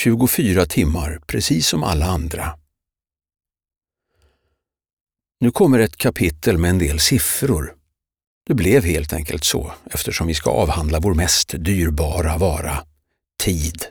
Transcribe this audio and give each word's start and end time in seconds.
24 0.00 0.66
timmar, 0.66 1.20
precis 1.26 1.66
som 1.66 1.84
alla 1.84 2.06
andra. 2.06 2.58
Nu 5.40 5.50
kommer 5.50 5.78
ett 5.78 5.96
kapitel 5.96 6.58
med 6.58 6.70
en 6.70 6.78
del 6.78 7.00
siffror. 7.00 7.74
Det 8.46 8.54
blev 8.54 8.84
helt 8.84 9.12
enkelt 9.12 9.44
så 9.44 9.72
eftersom 9.84 10.26
vi 10.26 10.34
ska 10.34 10.50
avhandla 10.50 11.00
vår 11.00 11.14
mest 11.14 11.54
dyrbara 11.58 12.38
vara, 12.38 12.84
tid. 13.42 13.84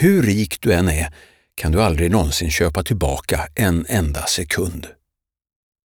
Hur 0.00 0.22
rik 0.22 0.60
du 0.60 0.72
än 0.72 0.88
är 0.88 1.14
kan 1.54 1.72
du 1.72 1.82
aldrig 1.82 2.10
någonsin 2.10 2.50
köpa 2.50 2.82
tillbaka 2.82 3.48
en 3.54 3.86
enda 3.88 4.26
sekund. 4.26 4.86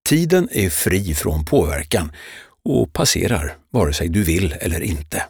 Tiden 0.10 0.50
är 0.52 0.70
fri 0.70 1.14
från 1.14 1.46
påverkan 1.46 2.12
och 2.64 2.94
passerar 2.94 3.58
vare 3.70 3.94
sig 3.94 4.10
du 4.10 4.24
vill 4.24 4.52
eller 4.52 4.82
inte. 4.82 5.24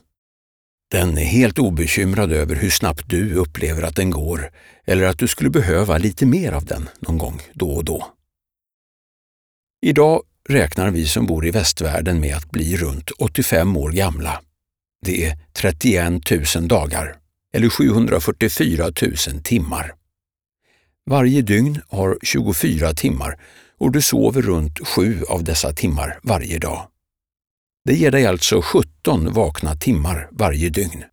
Den 0.92 1.18
är 1.18 1.24
helt 1.24 1.60
obekymrad 1.60 2.32
över 2.32 2.56
hur 2.56 2.70
snabbt 2.70 3.10
du 3.10 3.34
upplever 3.34 3.82
att 3.84 3.96
den 3.96 4.10
går 4.10 4.52
eller 4.86 5.06
att 5.06 5.20
du 5.20 5.28
skulle 5.28 5.50
behöva 5.50 5.98
lite 5.98 6.26
mer 6.26 6.52
av 6.52 6.66
den 6.66 6.90
någon 7.00 7.18
gång 7.18 7.42
då 7.54 7.72
och 7.72 7.86
då. 7.86 8.08
Idag 9.82 10.24
räknar 10.50 10.92
vi 10.92 11.06
som 11.06 11.26
bor 11.26 11.46
i 11.48 11.52
västvärlden 11.52 12.20
med 12.20 12.36
att 12.36 12.52
bli 12.52 12.78
runt 12.78 13.12
85 13.12 13.78
år 13.78 13.92
gamla. 13.92 14.42
Det 15.06 15.26
är 15.26 15.38
31 15.54 16.32
000 16.56 16.68
dagar, 16.68 17.16
eller 17.54 17.70
744 17.70 18.84
000 18.84 18.94
timmar. 19.44 19.94
Varje 21.06 21.42
dygn 21.42 21.82
har 21.88 22.18
24 22.22 22.94
timmar 22.94 23.40
och 23.78 23.92
du 23.92 24.02
sover 24.02 24.42
runt 24.42 24.88
sju 24.88 25.24
av 25.30 25.44
dessa 25.44 25.74
timmar 25.74 26.20
varje 26.24 26.60
dag. 26.60 26.88
Det 27.88 27.94
ger 27.94 28.12
dig 28.12 28.26
alltså 28.26 28.62
17 28.62 29.34
vakna 29.34 29.76
timmar 29.76 30.28
varje 30.32 30.70
dygn. 30.70 31.04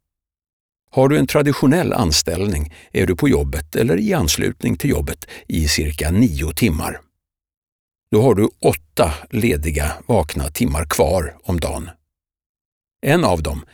Har 0.90 1.08
du 1.08 1.18
en 1.18 1.26
traditionell 1.26 1.92
anställning 1.92 2.74
är 2.92 3.06
du 3.06 3.16
på 3.16 3.28
jobbet 3.28 3.76
eller 3.76 3.96
i 3.96 4.12
anslutning 4.14 4.76
till 4.76 4.90
jobbet 4.90 5.26
i 5.48 5.68
cirka 5.68 6.10
nio 6.10 6.52
timmar. 6.52 7.00
Då 8.10 8.22
har 8.22 8.34
du 8.34 8.48
åtta 8.60 9.14
lediga 9.30 9.92
vakna 10.06 10.48
timmar 10.48 10.84
kvar 10.84 11.36
om 11.42 11.60
dagen. 11.60 11.90
En 13.02 13.24
av 13.24 13.42
dem 13.42 13.64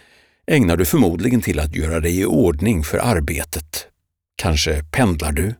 ägnar 0.46 0.76
du 0.76 0.84
förmodligen 0.84 1.40
till 1.40 1.60
att 1.60 1.76
göra 1.76 2.00
dig 2.00 2.20
i 2.20 2.24
ordning 2.24 2.82
för 2.82 2.98
arbetet. 2.98 3.86
Kanske 4.36 4.84
pendlar 4.84 5.32
du? 5.32 5.54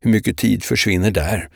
Hur 0.00 0.10
mycket 0.10 0.38
tid 0.38 0.64
försvinner 0.64 1.10
där? 1.10 1.48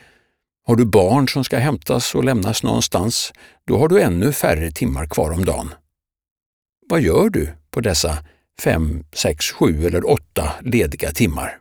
Har 0.69 0.77
du 0.77 0.85
barn 0.85 1.29
som 1.29 1.45
ska 1.45 1.59
hämtas 1.59 2.15
och 2.15 2.25
lämnas 2.25 2.63
någonstans, 2.63 3.33
då 3.67 3.79
har 3.79 3.89
du 3.89 4.03
ännu 4.03 4.33
färre 4.33 4.71
timmar 4.71 5.07
kvar 5.07 5.31
om 5.31 5.45
dagen. 5.45 5.75
Vad 6.89 7.01
gör 7.01 7.31
du 7.31 7.53
på 7.71 7.81
dessa 7.81 8.19
fem, 8.63 9.05
sex, 9.13 9.53
sju 9.53 9.87
eller 9.87 10.11
åtta 10.11 10.53
lediga 10.61 11.13
timmar? 11.13 11.59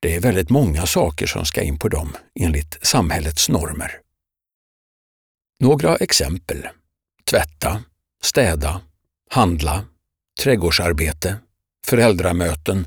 Det 0.00 0.14
är 0.14 0.20
väldigt 0.20 0.50
många 0.50 0.86
saker 0.86 1.26
som 1.26 1.44
ska 1.44 1.62
in 1.62 1.78
på 1.78 1.88
dem 1.88 2.16
enligt 2.40 2.86
samhällets 2.86 3.48
normer. 3.48 4.00
Några 5.60 5.96
exempel. 5.96 6.68
Tvätta, 7.30 7.84
städa, 8.22 8.80
handla, 9.30 9.84
trädgårdsarbete, 10.42 11.36
föräldramöten, 11.86 12.84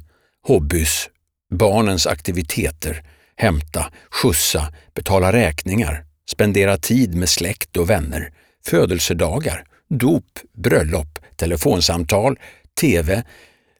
hobbys, 0.47 1.09
barnens 1.51 2.07
aktiviteter, 2.07 3.03
hämta, 3.39 3.91
skjutsa, 4.11 4.73
betala 4.93 5.33
räkningar, 5.33 6.05
spendera 6.29 6.77
tid 6.77 7.15
med 7.15 7.29
släkt 7.29 7.77
och 7.77 7.89
vänner, 7.89 8.33
födelsedagar, 8.65 9.65
dop, 9.89 10.39
bröllop, 10.57 11.19
telefonsamtal, 11.35 12.39
TV, 12.81 13.23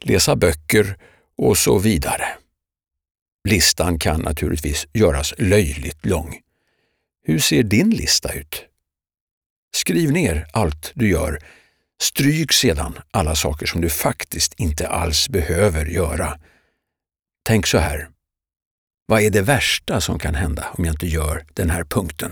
läsa 0.02 0.36
böcker 0.36 0.98
och 1.38 1.58
så 1.58 1.78
vidare. 1.78 2.28
Listan 3.50 4.00
kan 4.00 4.22
naturligtvis 4.22 4.88
göras 4.94 5.34
löjligt 5.38 6.06
lång. 6.06 6.40
Hur 7.24 7.40
ser 7.40 7.64
din 7.64 7.90
lista 7.90 8.34
ut? 8.34 8.66
Skriv 9.76 10.12
ner 10.12 10.48
allt 10.54 10.92
du 10.96 11.10
gör. 11.10 11.40
Stryk 12.02 12.54
sedan 12.54 13.00
alla 13.12 13.36
saker 13.36 13.66
som 13.66 13.82
du 13.82 13.90
faktiskt 13.90 14.54
inte 14.60 14.88
alls 14.88 15.30
behöver 15.30 15.86
göra. 15.86 16.40
Tänk 17.44 17.68
så 17.68 17.78
här. 17.78 18.10
Vad 19.10 19.22
är 19.22 19.30
det 19.30 19.42
värsta 19.42 20.02
som 20.02 20.20
kan 20.20 20.36
hända 20.36 20.68
om 20.78 20.86
jag 20.86 20.94
inte 20.94 21.08
gör 21.08 21.46
den 21.54 21.70
här 21.70 21.84
punkten? 21.84 22.32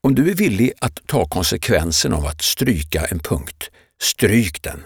Om 0.00 0.14
du 0.14 0.30
är 0.30 0.34
villig 0.34 0.72
att 0.78 1.06
ta 1.06 1.28
konsekvensen 1.28 2.12
av 2.12 2.26
att 2.26 2.42
stryka 2.42 3.04
en 3.04 3.18
punkt, 3.18 3.70
stryk 4.02 4.62
den. 4.62 4.84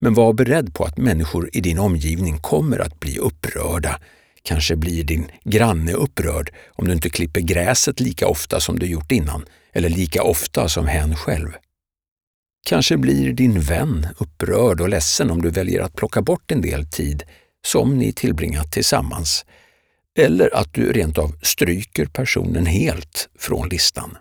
Men 0.00 0.14
var 0.14 0.32
beredd 0.32 0.74
på 0.74 0.84
att 0.84 0.96
människor 0.96 1.50
i 1.52 1.60
din 1.60 1.78
omgivning 1.78 2.38
kommer 2.38 2.78
att 2.78 3.00
bli 3.00 3.18
upprörda. 3.18 4.00
Kanske 4.42 4.76
blir 4.76 5.04
din 5.04 5.30
granne 5.44 5.92
upprörd 5.92 6.50
om 6.68 6.86
du 6.86 6.92
inte 6.92 7.10
klipper 7.10 7.40
gräset 7.40 8.00
lika 8.00 8.28
ofta 8.28 8.60
som 8.60 8.78
du 8.78 8.86
gjort 8.86 9.12
innan, 9.12 9.44
eller 9.72 9.88
lika 9.88 10.22
ofta 10.22 10.68
som 10.68 10.86
hen 10.86 11.16
själv. 11.16 11.48
Kanske 12.66 12.96
blir 12.96 13.32
din 13.32 13.60
vän 13.60 14.06
upprörd 14.18 14.80
och 14.80 14.88
ledsen 14.88 15.30
om 15.30 15.42
du 15.42 15.50
väljer 15.50 15.82
att 15.82 15.96
plocka 15.96 16.22
bort 16.22 16.50
en 16.50 16.60
del 16.60 16.86
tid 16.86 17.24
som 17.66 17.98
ni 17.98 18.12
tillbringat 18.12 18.72
tillsammans, 18.72 19.44
eller 20.18 20.56
att 20.56 20.74
du 20.74 20.92
rent 20.92 21.18
av 21.18 21.38
stryker 21.42 22.06
personen 22.06 22.66
helt 22.66 23.28
från 23.38 23.68
listan. 23.68 24.18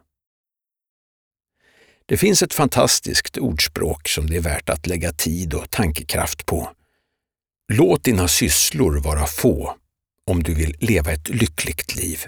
Det 2.05 2.17
finns 2.17 2.44
ett 2.44 2.53
fantastiskt 2.53 3.38
ordspråk 3.38 4.07
som 4.07 4.29
det 4.29 4.38
är 4.38 4.41
värt 4.41 4.69
att 4.69 4.88
lägga 4.88 5.11
tid 5.11 5.53
och 5.53 5.69
tankekraft 5.69 6.45
på. 6.45 6.69
Låt 7.73 8.03
dina 8.03 8.28
sysslor 8.28 9.00
vara 9.00 9.25
få 9.28 9.75
om 10.25 10.44
du 10.44 10.53
vill 10.53 10.75
leva 10.79 11.11
ett 11.11 11.29
lyckligt 11.29 11.95
liv. 11.95 12.25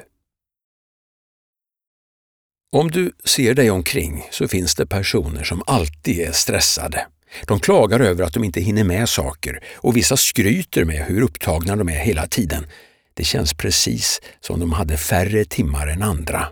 Om 2.72 2.92
du 2.92 3.12
ser 3.26 3.54
dig 3.54 3.72
omkring 3.72 4.28
så 4.32 4.48
finns 4.48 4.76
det 4.76 4.88
personer 4.88 5.44
som 5.44 5.64
alltid 5.66 6.20
är 6.20 6.32
stressade. 6.32 7.08
De 7.48 7.60
klagar 7.60 8.00
över 8.00 8.24
att 8.24 8.34
de 8.34 8.44
inte 8.44 8.62
hinner 8.62 8.84
med 8.84 9.10
saker 9.10 9.64
och 9.76 9.98
vissa 9.98 10.18
skryter 10.18 10.86
med 10.86 11.06
hur 11.06 11.22
upptagna 11.22 11.76
de 11.76 11.90
är 11.90 12.00
hela 12.00 12.28
tiden. 12.28 12.66
Det 13.14 13.24
känns 13.24 13.54
precis 13.54 14.22
som 14.40 14.60
de 14.60 14.72
hade 14.74 14.98
färre 14.98 15.46
timmar 15.46 15.88
än 15.88 16.04
andra. 16.04 16.48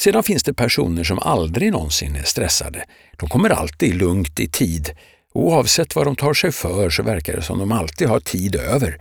Sedan 0.00 0.22
finns 0.22 0.42
det 0.42 0.54
personer 0.54 1.04
som 1.04 1.18
aldrig 1.18 1.72
någonsin 1.72 2.16
är 2.16 2.22
stressade. 2.22 2.84
De 3.16 3.28
kommer 3.28 3.50
alltid 3.50 3.94
lugnt 3.94 4.40
i 4.40 4.48
tid. 4.48 4.90
Oavsett 5.34 5.96
vad 5.96 6.06
de 6.06 6.16
tar 6.16 6.34
sig 6.34 6.52
för 6.52 6.90
så 6.90 7.02
verkar 7.02 7.36
det 7.36 7.42
som 7.42 7.58
de 7.58 7.72
alltid 7.72 8.08
har 8.08 8.20
tid 8.20 8.56
över. 8.56 9.00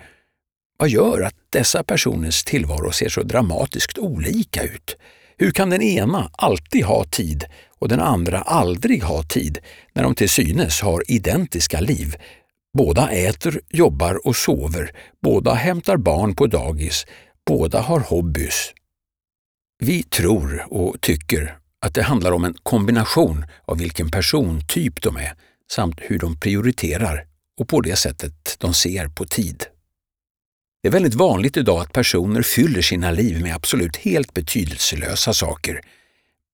Vad 0.79 0.89
gör 0.89 1.21
att 1.21 1.35
dessa 1.49 1.83
personers 1.83 2.43
tillvaro 2.43 2.91
ser 2.91 3.09
så 3.09 3.23
dramatiskt 3.23 3.97
olika 3.97 4.63
ut? 4.63 4.97
Hur 5.37 5.51
kan 5.51 5.69
den 5.69 5.81
ena 5.81 6.29
alltid 6.33 6.85
ha 6.85 7.03
tid 7.03 7.45
och 7.79 7.87
den 7.87 7.99
andra 7.99 8.41
aldrig 8.41 9.03
ha 9.03 9.23
tid 9.23 9.59
när 9.93 10.03
de 10.03 10.15
till 10.15 10.29
synes 10.29 10.81
har 10.81 11.03
identiska 11.11 11.79
liv? 11.79 12.15
Båda 12.77 13.09
äter, 13.09 13.61
jobbar 13.69 14.27
och 14.27 14.35
sover, 14.35 14.91
båda 15.23 15.53
hämtar 15.53 15.97
barn 15.97 16.35
på 16.35 16.47
dagis, 16.47 17.05
båda 17.45 17.81
har 17.81 17.99
hobbys. 17.99 18.73
Vi 19.79 20.03
tror 20.03 20.73
och 20.73 21.01
tycker 21.01 21.57
att 21.81 21.93
det 21.93 22.03
handlar 22.03 22.31
om 22.31 22.45
en 22.45 22.55
kombination 22.63 23.45
av 23.65 23.77
vilken 23.77 24.11
persontyp 24.11 25.01
de 25.01 25.17
är 25.17 25.33
samt 25.71 25.99
hur 26.01 26.19
de 26.19 26.39
prioriterar 26.39 27.25
och 27.59 27.67
på 27.67 27.81
det 27.81 27.95
sättet 27.95 28.57
de 28.59 28.73
ser 28.73 29.07
på 29.07 29.25
tid. 29.25 29.65
Det 30.83 30.89
är 30.89 30.91
väldigt 30.91 31.15
vanligt 31.15 31.57
idag 31.57 31.81
att 31.81 31.93
personer 31.93 32.41
fyller 32.41 32.81
sina 32.81 33.11
liv 33.11 33.41
med 33.41 33.55
absolut 33.55 33.95
helt 33.95 34.33
betydelselösa 34.33 35.33
saker. 35.33 35.81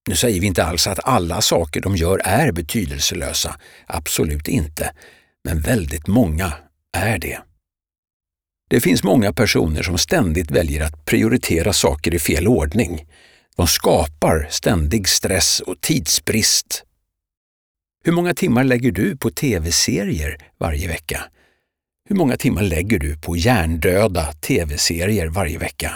Nu 0.10 0.16
säger 0.16 0.42
vi 0.42 0.48
inte 0.48 0.64
alls 0.64 0.88
att 0.88 1.00
alla 1.04 1.42
saker 1.42 1.82
de 1.82 1.96
gör 1.96 2.22
är 2.24 2.52
betydelselösa, 2.52 3.60
absolut 3.88 4.48
inte, 4.48 4.94
men 5.44 5.62
väldigt 5.62 6.08
många 6.08 6.54
är 6.98 7.18
det. 7.18 7.40
Det 8.70 8.82
finns 8.82 9.04
många 9.04 9.34
personer 9.34 9.84
som 9.84 9.98
ständigt 9.98 10.52
väljer 10.52 10.84
att 10.84 11.06
prioritera 11.06 11.74
saker 11.74 12.14
i 12.14 12.20
fel 12.20 12.48
ordning. 12.48 13.06
De 13.56 13.68
skapar 13.68 14.48
ständig 14.50 15.08
stress 15.08 15.60
och 15.60 15.82
tidsbrist. 15.82 16.84
Hur 18.04 18.12
många 18.12 18.34
timmar 18.34 18.64
lägger 18.64 18.92
du 18.92 19.18
på 19.18 19.30
tv-serier 19.30 20.38
varje 20.58 20.88
vecka? 20.88 21.24
Hur 22.10 22.16
många 22.16 22.38
timmar 22.38 22.62
lägger 22.62 23.00
du 23.00 23.18
på 23.18 23.36
hjärndöda 23.36 24.34
tv-serier 24.34 25.28
varje 25.28 25.58
vecka? 25.58 25.92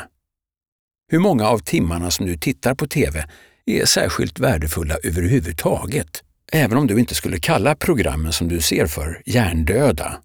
Hur 1.12 1.19
många 1.19 1.48
av 1.48 1.60
timmarna 1.60 2.12
som 2.12 2.25
du 2.25 2.38
tittar 2.38 2.75
på 2.75 2.88
tv 2.88 3.25
är 3.68 3.86
särskilt 3.86 4.40
värdefulla 4.40 4.96
överhuvudtaget, 5.04 6.24
även 6.52 6.78
om 6.78 6.88
du 6.88 7.00
inte 7.00 7.16
skulle 7.16 7.40
kalla 7.40 7.75
programmen 7.75 8.34
som 8.34 8.48
du 8.48 8.62
ser 8.62 8.88
för 8.88 9.22
hjärndöda? 9.25 10.22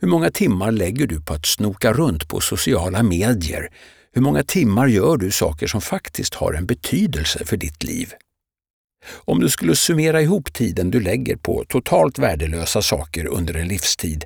Hur 0.00 0.08
många 0.08 0.30
timmar 0.30 0.72
lägger 0.72 1.06
du 1.06 1.22
på 1.22 1.34
att 1.34 1.46
snoka 1.46 1.92
runt 1.92 2.28
på 2.28 2.40
sociala 2.40 3.02
medier? 3.02 3.68
Hur 4.12 4.22
många 4.22 4.42
timmar 4.42 4.86
gör 4.86 5.16
du 5.16 5.30
saker 5.30 5.66
som 5.66 5.80
faktiskt 5.80 6.34
har 6.34 6.52
en 6.52 6.66
betydelse 6.66 7.44
för 7.44 7.56
ditt 7.56 7.84
liv? 7.84 8.12
Om 9.24 9.40
du 9.40 9.48
skulle 9.48 9.76
summera 9.76 10.22
ihop 10.22 10.52
tiden 10.52 10.90
du 10.90 11.00
lägger 11.00 11.36
på 11.36 11.64
totalt 11.68 12.18
värdelösa 12.18 12.82
saker 12.82 13.26
under 13.26 13.54
en 13.54 13.68
livstid, 13.68 14.24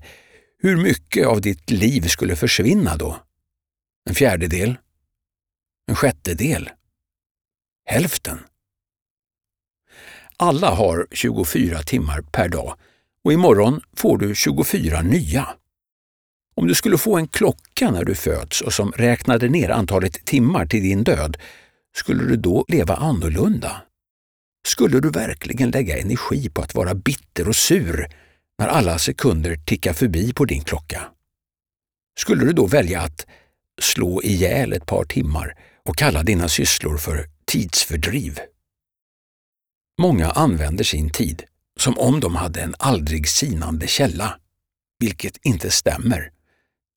Hur 0.59 0.77
mycket 0.77 1.27
av 1.27 1.41
ditt 1.41 1.71
liv 1.71 2.01
skulle 2.09 2.37
försvinna 2.37 2.97
då? 2.97 3.17
En 4.09 4.15
fjärdedel? 4.15 4.77
En 5.89 5.95
sjättedel? 5.95 6.71
Hälften? 7.87 8.39
Alla 10.37 10.71
har 10.71 11.07
24 11.11 11.83
timmar 11.83 12.21
per 12.21 12.49
dag 12.49 12.75
och 13.25 13.33
imorgon 13.33 13.81
får 13.97 14.19
du 14.19 14.35
24 14.35 15.03
nya. 15.03 15.49
Om 16.55 16.67
du 16.67 16.75
skulle 16.75 16.99
få 16.99 17.17
en 17.17 17.29
klocka 17.29 17.91
när 17.91 18.05
du 18.05 18.15
föds 18.15 18.61
och 18.61 18.73
som 18.73 18.93
räknade 18.93 19.49
ner 19.49 19.71
antalet 19.71 20.25
timmar 20.25 20.67
till 20.67 20.83
din 20.83 21.05
död, 21.05 21.37
skulle 21.97 22.25
du 22.25 22.37
då 22.37 22.65
leva 22.69 22.95
annorlunda? 22.95 23.83
Skulle 24.67 25.01
du 25.01 25.11
verkligen 25.11 25.71
lägga 25.71 25.99
energi 25.99 26.51
på 26.51 26.63
att 26.63 26.75
vara 26.75 26.95
bitter 26.95 27.49
och 27.49 27.57
sur 27.57 28.09
när 28.59 28.69
alla 28.69 28.99
sekunder 28.99 29.57
tickar 29.57 29.93
förbi 29.93 30.33
på 30.33 30.45
din 30.45 30.65
klocka? 30.65 31.03
Skulle 32.19 32.45
du 32.45 32.53
då 32.53 32.67
välja 32.67 33.01
att 33.01 33.27
slå 33.81 34.23
ihjäl 34.23 34.73
ett 34.73 34.87
par 34.87 35.05
timmar 35.05 35.57
och 35.85 35.97
kalla 35.97 36.23
dina 36.23 36.49
sysslor 36.49 36.99
för 36.99 37.34
tidsfördriv? 37.55 38.41
Många 40.01 40.31
använder 40.31 40.85
sin 40.85 41.11
tid 41.11 41.45
som 41.81 41.99
om 41.99 42.21
de 42.21 42.37
hade 42.37 42.61
en 42.61 42.75
aldrig 42.79 43.29
sinande 43.29 43.87
källa, 43.87 44.39
vilket 44.99 45.37
inte 45.43 45.71
stämmer. 45.71 46.33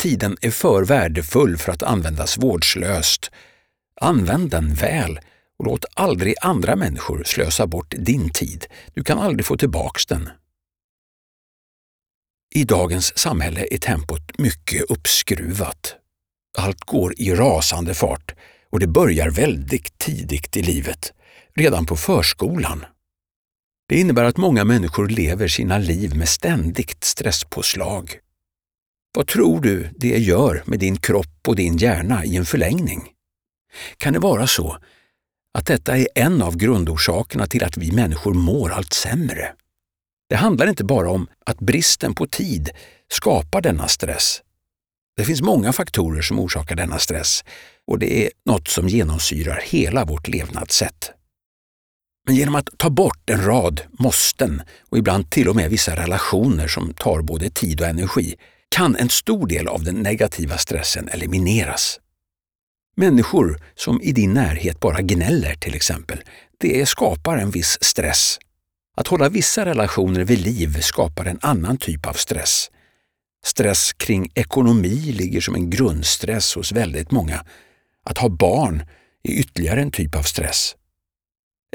Tiden 0.03 0.37
är 0.41 0.51
för 0.51 0.85
värdefull 0.85 1.57
för 1.57 1.71
att 1.71 1.83
användas 1.83 2.37
vårdslöst. 2.37 3.31
Använd 4.01 4.49
den 4.49 4.73
väl 4.73 5.19
och 5.59 5.65
låt 5.65 5.85
aldrig 5.93 6.35
andra 6.41 6.75
människor 6.75 7.23
slösa 7.23 7.67
bort 7.67 7.93
din 7.97 8.29
tid. 8.29 8.65
Du 8.93 9.03
kan 9.03 9.19
aldrig 9.19 9.45
få 9.45 9.57
tillbaks 9.57 10.05
den. 10.05 10.29
I 12.55 12.63
dagens 12.63 13.17
samhälle 13.17 13.67
är 13.71 13.77
tempot 13.77 14.37
mycket 14.37 14.81
uppskruvat. 14.81 15.95
Allt 16.57 16.85
går 16.85 17.13
i 17.17 17.33
rasande 17.33 17.93
fart 17.93 18.33
och 18.69 18.79
det 18.79 18.87
börjar 18.87 19.29
väldigt 19.29 19.97
tidigt 19.97 20.57
i 20.57 20.61
livet, 20.61 21.13
redan 21.55 21.85
på 21.85 21.95
förskolan. 21.95 22.85
Det 23.89 23.99
innebär 23.99 24.23
att 24.23 24.37
många 24.37 24.63
människor 24.63 25.07
lever 25.07 25.47
sina 25.47 25.77
liv 25.77 26.15
med 26.15 26.29
ständigt 26.29 27.03
stresspåslag. 27.03 28.19
Vad 29.15 29.27
tror 29.27 29.61
du 29.61 29.89
det 29.95 30.17
gör 30.17 30.63
med 30.65 30.79
din 30.79 30.97
kropp 30.97 31.47
och 31.47 31.55
din 31.55 31.77
hjärna 31.77 32.25
i 32.25 32.35
en 32.35 32.45
förlängning? 32.45 33.09
Kan 33.97 34.13
det 34.13 34.19
vara 34.19 34.47
så 34.47 34.77
att 35.53 35.65
detta 35.65 35.97
är 35.97 36.07
en 36.15 36.41
av 36.41 36.57
grundorsakerna 36.57 37.47
till 37.47 37.63
att 37.63 37.77
vi 37.77 37.91
människor 37.91 38.33
mår 38.33 38.71
allt 38.71 38.93
sämre? 38.93 39.53
Det 40.29 40.35
handlar 40.35 40.67
inte 40.67 40.83
bara 40.83 41.09
om 41.09 41.27
att 41.45 41.59
bristen 41.59 42.15
på 42.15 42.27
tid 42.27 42.69
skapar 43.07 43.61
denna 43.61 43.87
stress. 43.87 44.41
Det 45.17 45.23
finns 45.23 45.41
många 45.41 45.73
faktorer 45.73 46.21
som 46.21 46.39
orsakar 46.39 46.75
denna 46.75 46.99
stress 46.99 47.43
och 47.87 47.99
det 47.99 48.25
är 48.25 48.31
något 48.45 48.67
som 48.67 48.87
genomsyrar 48.87 49.61
hela 49.63 50.05
vårt 50.05 50.27
levnadssätt. 50.27 51.11
Men 52.25 52.35
genom 52.35 52.55
att 52.55 52.69
ta 52.77 52.89
bort 52.89 53.29
en 53.29 53.45
rad 53.45 53.81
måsten 53.91 54.61
och 54.89 54.97
ibland 54.97 55.29
till 55.29 55.49
och 55.49 55.55
med 55.55 55.69
vissa 55.69 55.95
relationer 55.95 56.67
som 56.67 56.93
tar 56.93 57.21
både 57.21 57.49
tid 57.49 57.81
och 57.81 57.87
energi 57.87 58.35
kan 58.69 58.95
en 58.95 59.09
stor 59.09 59.47
del 59.47 59.67
av 59.67 59.83
den 59.83 59.95
negativa 59.95 60.57
stressen 60.57 61.09
elimineras. 61.09 61.99
Människor 62.95 63.61
som 63.75 64.01
i 64.01 64.11
din 64.11 64.33
närhet 64.33 64.79
bara 64.79 65.01
gnäller 65.01 65.55
till 65.55 65.75
exempel, 65.75 66.19
det 66.57 66.85
skapar 66.89 67.37
en 67.37 67.51
viss 67.51 67.77
stress. 67.81 68.39
Att 68.97 69.07
hålla 69.07 69.29
vissa 69.29 69.65
relationer 69.65 70.23
vid 70.23 70.39
liv 70.39 70.81
skapar 70.81 71.25
en 71.25 71.39
annan 71.41 71.77
typ 71.77 72.05
av 72.05 72.13
stress. 72.13 72.71
Stress 73.45 73.93
kring 73.93 74.31
ekonomi 74.35 75.11
ligger 75.11 75.41
som 75.41 75.55
en 75.55 75.69
grundstress 75.69 76.55
hos 76.55 76.71
väldigt 76.71 77.11
många. 77.11 77.45
Att 78.09 78.17
ha 78.17 78.29
barn 78.29 78.83
är 79.23 79.31
ytterligare 79.31 79.81
en 79.81 79.91
typ 79.91 80.15
av 80.15 80.23
stress. 80.23 80.75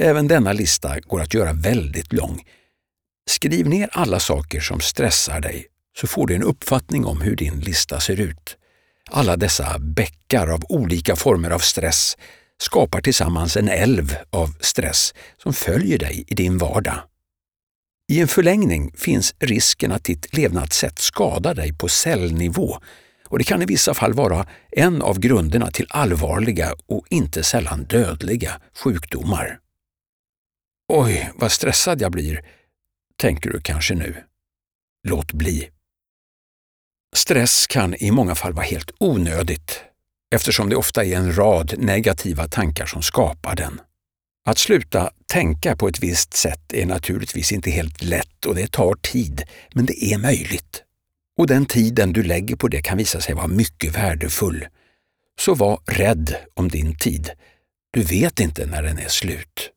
Även 0.00 0.28
denna 0.28 0.52
lista 0.52 1.00
går 1.00 1.20
att 1.20 1.34
göra 1.34 1.52
väldigt 1.52 2.12
lång. 2.12 2.42
Skriv 3.30 3.68
ner 3.68 3.88
alla 3.92 4.20
saker 4.20 4.60
som 4.60 4.80
stressar 4.80 5.40
dig 5.40 5.66
så 5.96 6.06
får 6.06 6.26
du 6.26 6.34
en 6.34 6.42
uppfattning 6.42 7.04
om 7.04 7.20
hur 7.20 7.36
din 7.36 7.60
lista 7.60 8.00
ser 8.00 8.20
ut. 8.20 8.56
Alla 9.10 9.36
dessa 9.36 9.78
bäckar 9.78 10.48
av 10.48 10.62
olika 10.68 11.16
former 11.16 11.50
av 11.50 11.58
stress 11.58 12.16
skapar 12.58 13.00
tillsammans 13.00 13.56
en 13.56 13.68
älv 13.68 14.16
av 14.30 14.54
stress 14.60 15.14
som 15.42 15.52
följer 15.52 15.98
dig 15.98 16.24
i 16.28 16.34
din 16.34 16.58
vardag. 16.58 17.02
I 18.12 18.20
en 18.20 18.28
förlängning 18.28 18.92
finns 18.96 19.34
risken 19.38 19.92
att 19.92 20.04
ditt 20.04 20.36
levnadssätt 20.36 20.98
skadar 20.98 21.54
dig 21.54 21.72
på 21.72 21.88
cellnivå 21.88 22.78
och 23.32 23.38
det 23.38 23.44
kan 23.44 23.62
i 23.62 23.66
vissa 23.66 23.94
fall 23.94 24.12
vara 24.12 24.46
en 24.70 25.02
av 25.02 25.18
grunderna 25.18 25.70
till 25.70 25.86
allvarliga 25.90 26.74
och 26.86 27.06
inte 27.10 27.42
sällan 27.42 27.84
dödliga 27.84 28.60
sjukdomar. 28.84 29.58
Oj, 30.92 31.30
vad 31.34 31.52
stressad 31.52 32.00
jag 32.00 32.12
blir, 32.12 32.44
tänker 33.16 33.50
du 33.50 33.60
kanske 33.60 33.94
nu. 33.94 34.16
Låt 35.08 35.32
bli. 35.32 35.70
Stress 37.16 37.66
kan 37.66 37.94
i 37.94 38.10
många 38.10 38.34
fall 38.34 38.52
vara 38.52 38.64
helt 38.64 38.90
onödigt 39.00 39.82
eftersom 40.34 40.68
det 40.68 40.76
ofta 40.76 41.04
är 41.04 41.16
en 41.16 41.36
rad 41.36 41.74
negativa 41.78 42.48
tankar 42.48 42.86
som 42.86 43.02
skapar 43.02 43.56
den. 43.56 43.80
Att 44.48 44.58
sluta 44.58 45.10
tänka 45.26 45.76
på 45.76 45.88
ett 45.88 46.02
visst 46.02 46.34
sätt 46.34 46.72
är 46.72 46.86
naturligtvis 46.86 47.52
inte 47.52 47.70
helt 47.70 48.02
lätt 48.02 48.46
och 48.46 48.54
det 48.54 48.72
tar 48.72 48.94
tid, 48.94 49.42
men 49.74 49.86
det 49.86 50.04
är 50.04 50.18
möjligt. 50.18 50.84
Och 51.38 51.46
den 51.46 51.66
tiden 51.66 52.12
du 52.12 52.22
lägger 52.22 52.56
på 52.56 52.68
det 52.68 52.82
kan 52.82 52.98
visa 52.98 53.20
sig 53.20 53.34
vara 53.34 53.46
mycket 53.46 53.96
värdefull. 53.96 54.66
Så 55.40 55.54
var 55.54 55.80
rädd 55.86 56.36
om 56.54 56.68
din 56.68 56.98
tid. 56.98 57.30
Du 57.92 58.02
vet 58.02 58.40
inte 58.40 58.66
när 58.66 58.82
den 58.82 58.98
är 58.98 59.08
slut. 59.08 59.70